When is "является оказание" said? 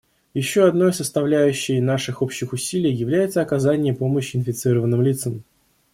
2.91-3.93